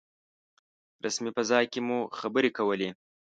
[1.03, 2.89] رسمي فضا کې مو خبرې کولې.